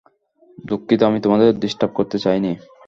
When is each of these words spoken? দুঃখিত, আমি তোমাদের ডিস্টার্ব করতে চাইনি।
দুঃখিত, 0.65 1.01
আমি 1.03 1.19
তোমাদের 1.21 1.49
ডিস্টার্ব 1.59 1.91
করতে 1.93 2.17
চাইনি। 2.19 2.51